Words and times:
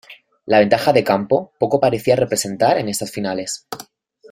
La 0.47 0.57
ventaja 0.57 0.91
de 0.93 1.03
campo 1.03 1.53
poco 1.59 1.79
parecía 1.79 2.15
representar 2.15 2.79
en 2.79 2.89
estas 2.89 3.11
finales. 3.11 3.67